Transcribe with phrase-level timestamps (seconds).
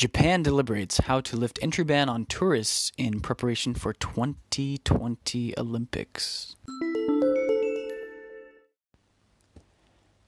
[0.00, 6.56] Japan deliberates how to lift entry ban on tourists in preparation for 2020 Olympics.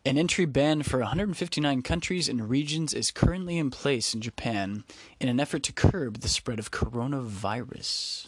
[0.04, 4.84] An entry ban for 159 countries and regions is currently in place in Japan
[5.20, 8.26] in an effort to curb the spread of coronavirus.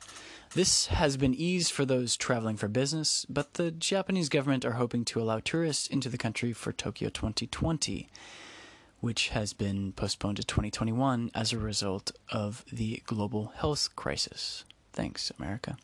[0.55, 5.05] This has been eased for those traveling for business, but the Japanese government are hoping
[5.07, 8.09] to allow tourists into the country for Tokyo 2020,
[9.01, 14.63] which has been postponed to 2021 as a result of the global health crisis.
[14.93, 15.77] Thanks, America.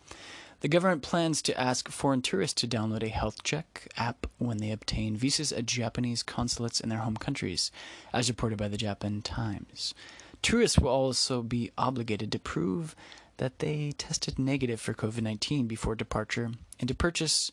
[0.60, 4.70] The government plans to ask foreign tourists to download a health check app when they
[4.70, 7.72] obtain visas at Japanese consulates in their home countries,
[8.12, 9.94] as reported by the Japan Times.
[10.42, 12.94] Tourists will also be obligated to prove
[13.40, 17.50] that they tested negative for COVID 19 before departure and to purchase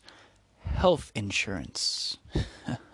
[0.74, 2.18] health insurance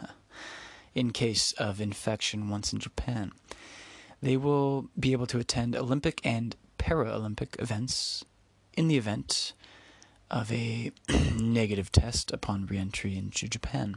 [0.94, 3.32] in case of infection once in Japan.
[4.22, 8.24] They will be able to attend Olympic and Paralympic events
[8.76, 9.54] in the event
[10.30, 10.92] of a
[11.36, 13.96] negative test upon reentry into Japan.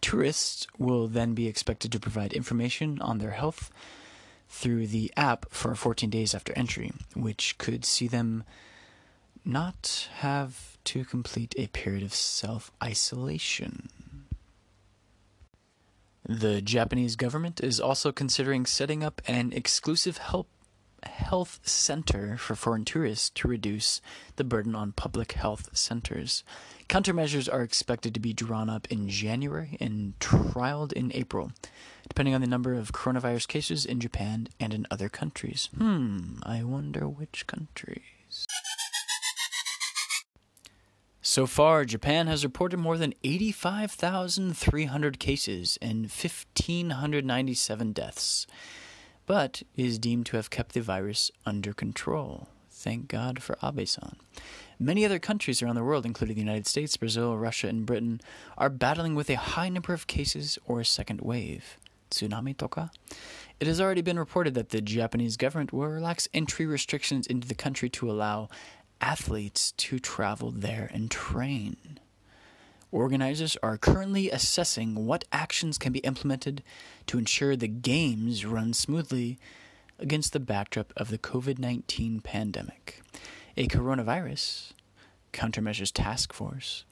[0.00, 3.72] Tourists will then be expected to provide information on their health
[4.52, 8.44] through the app for 14 days after entry, which could see them
[9.46, 13.88] not have to complete a period of self isolation.
[16.28, 20.48] The Japanese government is also considering setting up an exclusive help
[21.04, 24.00] health center for foreign tourists to reduce
[24.36, 26.44] the burden on public health centers.
[26.88, 31.52] Countermeasures are expected to be drawn up in January and trialed in April,
[32.08, 35.68] depending on the number of coronavirus cases in Japan and in other countries.
[35.76, 38.02] Hmm, I wonder which countries.
[41.24, 48.46] So far, Japan has reported more than 85,300 cases and 1,597 deaths
[49.26, 52.48] but is deemed to have kept the virus under control.
[52.70, 54.16] Thank God for Abe-san.
[54.78, 58.20] Many other countries around the world, including the United States, Brazil, Russia, and Britain,
[58.58, 61.78] are battling with a high number of cases or a second wave.
[62.10, 62.90] Tsunami toka?
[63.60, 67.54] It has already been reported that the Japanese government will relax entry restrictions into the
[67.54, 68.48] country to allow
[69.00, 72.00] athletes to travel there and train.
[72.92, 76.62] Organizers are currently assessing what actions can be implemented
[77.06, 79.38] to ensure the games run smoothly
[79.98, 83.00] against the backdrop of the COVID 19 pandemic.
[83.56, 84.74] A coronavirus
[85.32, 86.84] countermeasures task force,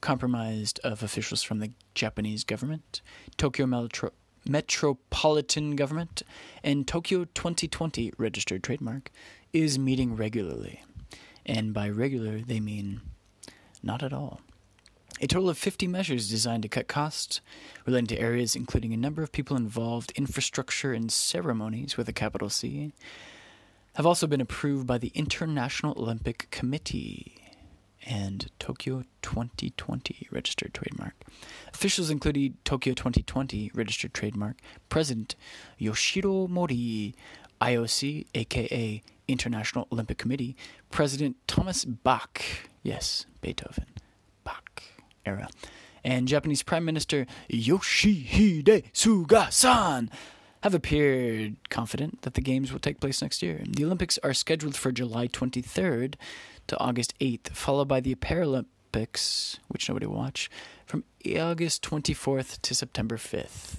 [0.00, 3.02] comprised of officials from the Japanese government,
[3.36, 4.12] Tokyo Metro-
[4.48, 6.22] Metropolitan Government,
[6.62, 9.10] and Tokyo 2020 registered trademark,
[9.52, 10.84] is meeting regularly.
[11.44, 13.00] And by regular, they mean
[13.82, 14.40] not at all.
[15.22, 17.42] A total of 50 measures designed to cut costs
[17.84, 22.48] relating to areas including a number of people involved, infrastructure, and ceremonies with a capital
[22.48, 22.92] C
[23.96, 27.36] have also been approved by the International Olympic Committee
[28.06, 31.12] and Tokyo 2020 registered trademark.
[31.74, 34.56] Officials included Tokyo 2020 registered trademark
[34.88, 35.36] President
[35.78, 37.14] Yoshiro Mori,
[37.60, 40.56] IOC, aka International Olympic Committee,
[40.90, 42.40] President Thomas Bach,
[42.82, 43.86] yes, Beethoven,
[45.30, 45.48] era,
[46.04, 50.10] and Japanese Prime Minister Yoshihide Suga-san
[50.62, 53.62] have appeared confident that the Games will take place next year.
[53.66, 56.14] The Olympics are scheduled for July 23rd
[56.66, 60.50] to August 8th, followed by the Paralympics, which nobody will watch,
[60.84, 61.04] from
[61.38, 63.76] August 24th to September 5th.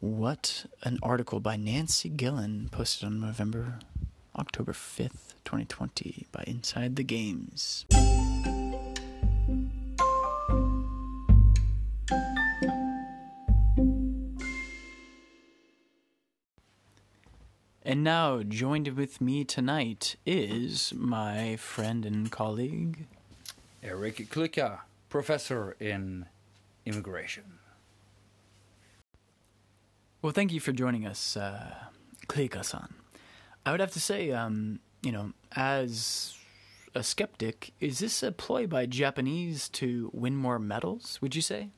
[0.00, 3.80] What an article by Nancy Gillen posted on November,
[4.38, 7.84] October 5th, 2020 by Inside the Games.
[17.82, 23.06] And now, joined with me tonight is my friend and colleague,
[23.82, 26.26] Eric Klicka, professor in
[26.84, 27.58] immigration.
[30.20, 31.74] Well, thank you for joining us, uh,
[32.26, 32.92] Klicka-san.
[33.64, 36.36] I would have to say, um, you know, as
[36.94, 41.18] a skeptic, is this a ploy by Japanese to win more medals?
[41.22, 41.70] Would you say?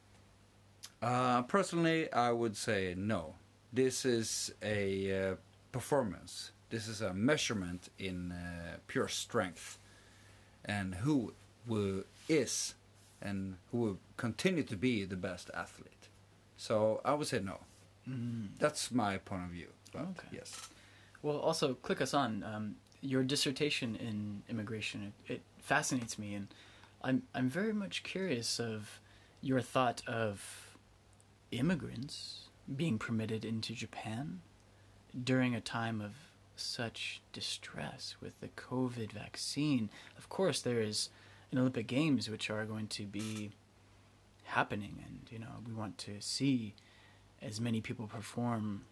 [1.01, 3.37] Uh, personally, I would say no.
[3.73, 5.35] This is a uh,
[5.73, 6.53] performance.
[6.71, 9.79] This is a measurement in uh, pure strength
[10.65, 11.35] and who
[11.67, 12.75] will, is
[13.21, 16.09] and who will continue to be the best athlete.
[16.57, 17.59] So I would say no.
[18.09, 18.49] Mm.
[18.59, 19.69] That's my point of view.
[19.93, 20.29] But Okay.
[20.33, 20.69] Yes.
[21.23, 25.13] Well, also, Klicka-san um, your dissertation in immigration.
[25.29, 26.49] It, it fascinates me, and
[27.03, 29.01] I'm I'm very much curious of
[29.43, 30.77] your thought of
[31.51, 34.41] immigrants being permitted into Japan
[35.25, 36.13] during a time of
[36.57, 39.91] such distress with the COVID vaccine.
[40.17, 41.11] Of course, there is
[41.51, 43.51] an Olympic Games which are going to be
[44.45, 46.75] happening, and you know we want to see
[47.41, 48.85] as many people perform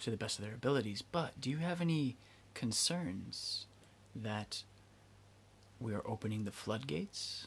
[0.00, 1.02] to the best of their abilities.
[1.02, 2.16] But do you have any
[2.54, 3.66] concerns
[4.14, 4.64] that
[5.80, 7.46] we are opening the floodgates?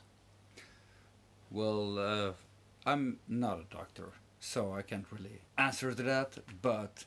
[1.51, 2.31] Well, uh,
[2.86, 6.38] I'm not a doctor, so I can't really answer to that.
[6.62, 7.06] But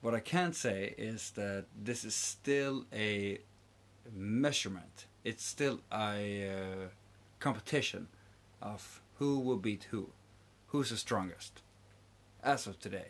[0.00, 3.38] what I can say is that this is still a
[4.14, 5.06] measurement.
[5.24, 6.88] It's still a uh,
[7.40, 8.08] competition
[8.62, 10.10] of who will beat who,
[10.68, 11.62] who's the strongest,
[12.42, 13.08] as of today.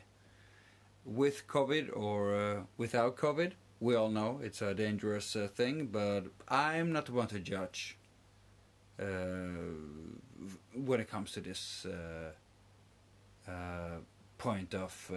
[1.05, 6.25] With COVID or uh, without COVID, we all know it's a dangerous uh, thing, but
[6.49, 7.99] I'm not the one to judge
[8.99, 9.05] uh,
[10.75, 13.99] when it comes to this uh, uh,
[14.38, 15.12] point of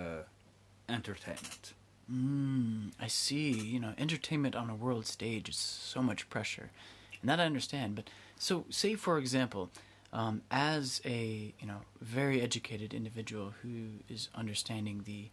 [0.90, 1.74] entertainment.
[2.12, 3.52] Mm, I see.
[3.52, 6.72] You know, entertainment on a world stage is so much pressure,
[7.22, 7.96] and that I understand.
[7.96, 9.70] But so, say for example,
[10.12, 15.30] um, as a you know very educated individual who is understanding the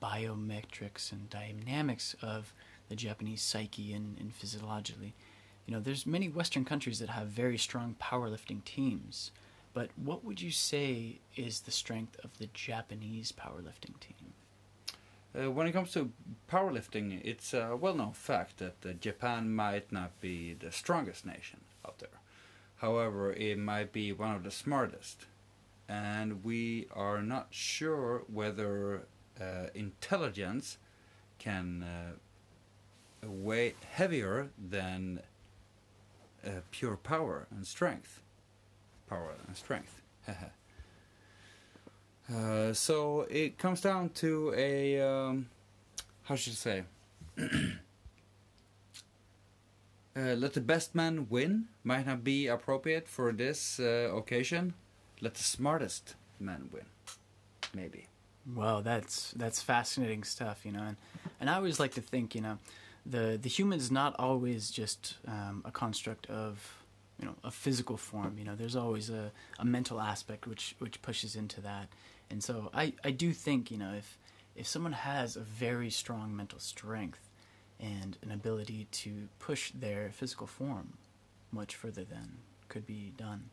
[0.00, 2.52] biometrics and dynamics of
[2.88, 5.14] the Japanese psyche and, and physiologically,
[5.66, 9.30] you know, there's many Western countries that have very strong powerlifting teams.
[9.72, 14.23] But what would you say is the strength of the Japanese powerlifting team?
[15.36, 16.12] Uh, when it comes to
[16.48, 21.98] powerlifting, it's a well-known fact that uh, Japan might not be the strongest nation out
[21.98, 22.20] there.
[22.76, 25.26] However, it might be one of the smartest,
[25.88, 29.06] and we are not sure whether
[29.40, 30.78] uh, intelligence
[31.38, 35.20] can uh, weigh heavier than
[36.46, 38.20] uh, pure power and strength.
[39.08, 40.00] Power and strength.
[42.32, 45.46] Uh, so it comes down to a um,
[46.24, 46.84] how should I say?
[50.16, 54.74] uh, let the best man win might not be appropriate for this uh, occasion.
[55.20, 56.86] Let the smartest man win,
[57.74, 58.08] maybe.
[58.54, 60.96] Well, that's that's fascinating stuff, you know, and
[61.40, 62.58] and I always like to think, you know,
[63.04, 66.84] the the human is not always just um, a construct of
[67.18, 68.36] you know a physical form.
[68.38, 71.88] You know, there's always a, a mental aspect which which pushes into that,
[72.34, 74.18] and so I I do think you know if
[74.56, 77.30] if someone has a very strong mental strength
[77.78, 80.98] and an ability to push their physical form
[81.52, 82.38] much further than
[82.68, 83.50] could be done,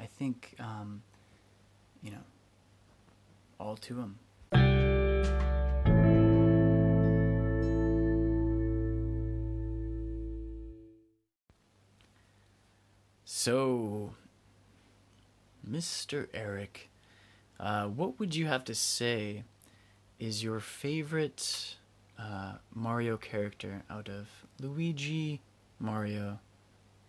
[0.00, 1.02] I think um,
[2.02, 2.24] you know
[3.60, 4.18] all to them.
[13.26, 14.14] So,
[15.70, 16.28] Mr.
[16.32, 16.88] Eric,
[17.58, 19.44] uh, what would you have to say
[20.18, 21.76] is your favorite
[22.18, 24.28] uh, Mario character out of
[24.60, 25.40] Luigi,
[25.78, 26.38] Mario,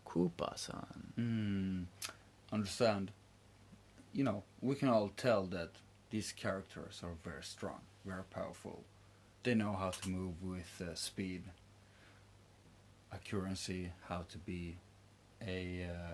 [0.07, 1.13] Koopa-san?
[1.15, 1.83] Hmm.
[2.51, 3.12] Understand.
[4.13, 5.71] You know, we can all tell that
[6.09, 8.83] these characters are very strong, very powerful.
[9.44, 11.44] They know how to move with uh, speed,
[13.12, 14.77] accuracy, how to be
[15.45, 16.13] a uh,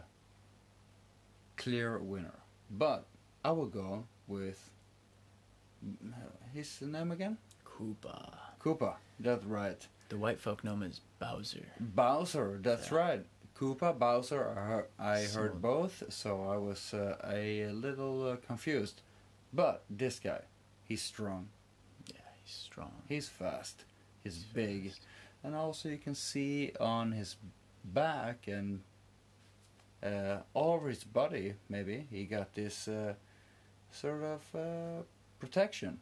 [1.57, 2.39] clear winner.
[2.69, 3.05] But
[3.43, 4.69] I will go with
[6.53, 7.38] his name again?
[7.65, 8.33] Koopa.
[8.59, 8.95] Koopa.
[9.19, 9.85] That's right.
[10.09, 11.65] The white folk him as Bowser.
[11.79, 12.59] Bowser.
[12.61, 12.97] That's Yeah.
[12.97, 13.25] right.
[13.55, 14.50] Koopa, Bowser.
[14.57, 19.01] I heard, I So- heard both, so I was uh, a little uh, confused.
[19.53, 20.41] But this guy,
[20.85, 21.50] he's strong.
[22.07, 22.91] Yeah, he's strong.
[23.07, 23.83] He's fast.
[24.23, 24.88] He's He's big.
[24.89, 25.01] fast.
[25.43, 27.35] And also you can see on his
[27.83, 28.81] back and
[30.03, 33.13] uh, all over his body, maybe, he got this uh,
[33.91, 35.03] sort of uh,
[35.39, 36.00] protection.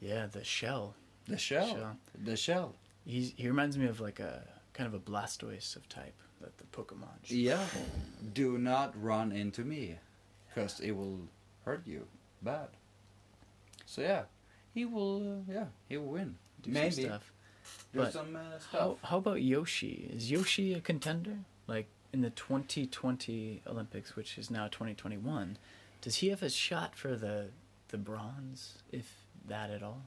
[0.00, 0.94] Yeah, the shell.
[1.26, 1.68] The shell.
[1.68, 1.96] Shell.
[2.24, 2.74] The shell.
[3.04, 6.64] He's he reminds me of like a kind of a Blastoise of type that the
[6.64, 7.08] Pokemon.
[7.26, 7.64] Yeah.
[8.32, 9.98] Do not run into me,
[10.48, 11.20] because it will
[11.64, 12.06] hurt you
[12.42, 12.68] bad.
[13.86, 14.22] So yeah,
[14.72, 15.16] he will.
[15.18, 16.36] Uh, yeah, he will win.
[16.62, 17.32] do maybe some stuff.
[17.92, 18.80] do But some uh, stuff.
[18.80, 20.10] How how about Yoshi?
[20.14, 21.38] Is Yoshi a contender?
[21.66, 25.58] Like in the 2020 Olympics, which is now 2021,
[26.00, 27.48] does he have a shot for the
[27.88, 29.12] the bronze, if
[29.48, 30.02] that at all?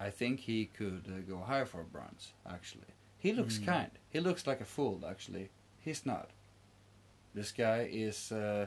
[0.00, 2.32] I think he could uh, go higher for bronze.
[2.48, 3.66] Actually, he looks Mm.
[3.66, 3.90] kind.
[4.10, 5.04] He looks like a fool.
[5.08, 6.30] Actually, he's not.
[7.34, 8.66] This guy is uh,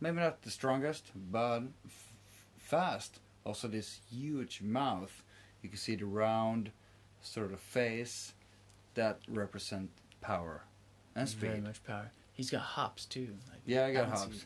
[0.00, 2.12] maybe not the strongest, but f-
[2.58, 3.20] fast.
[3.44, 5.22] Also, this huge mouth.
[5.62, 6.70] You can see the round
[7.22, 8.34] sort of face
[8.94, 10.62] that represent power
[11.14, 11.40] and speed.
[11.50, 12.10] Very much power.
[12.36, 13.28] He's got hops too.
[13.50, 14.44] Like Yeah, I got hops.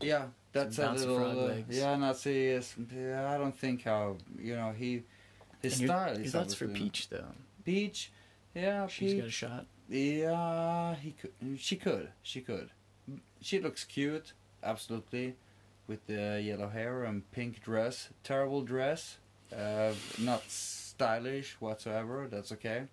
[0.00, 1.18] Yeah, that's a little.
[1.18, 2.74] frog Uh, yeah, Nazi is.
[2.94, 5.02] Yeah, I don't think how you know he.
[5.62, 7.24] His And style Your is thoughts for Peach though.
[7.64, 8.12] Peach,
[8.54, 9.20] yeah, She's Peach.
[9.20, 9.66] got a shot.
[9.88, 11.32] Yeah, he could.
[11.58, 12.10] She could.
[12.22, 12.70] She could.
[13.40, 15.36] She looks cute, absolutely,
[15.86, 18.10] with the yellow hair and pink dress.
[18.22, 19.16] Terrible dress.
[19.54, 22.28] Uh, not stylish whatsoever.
[22.30, 22.84] That's okay.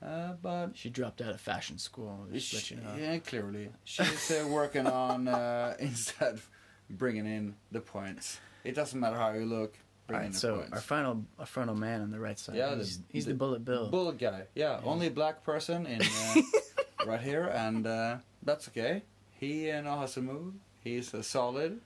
[0.00, 2.26] Uh, but She dropped out of fashion school.
[2.32, 2.94] Just to let she, you know.
[2.98, 6.40] yeah, clearly she's uh, working on uh, instead
[6.88, 8.38] bringing in the points.
[8.64, 9.74] It doesn't matter how you look.
[10.10, 10.72] All Bring in right, the so points.
[10.72, 12.54] our final, our final man on the right side.
[12.56, 13.88] Yeah, the- he's, he's the the, bullet bill.
[13.90, 14.80] Bullet guy, yeah, Yeah.
[14.84, 16.42] only black person in uh,
[17.06, 19.02] right here, and uh, that's okay.
[19.38, 20.54] He uh, knows how to move.
[20.82, 21.80] He's a solid,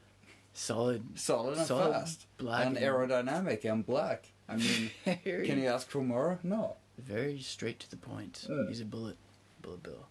[0.53, 4.31] solid, solid and solid, fast, black, and aerodynamic and black.
[4.49, 4.91] I mean,
[5.25, 6.39] can you ask for more?
[6.43, 6.77] No.
[7.03, 8.47] Very straight to the point.
[8.49, 8.69] Mm.
[8.69, 9.17] He's a bullet,
[9.61, 10.07] bullet bill.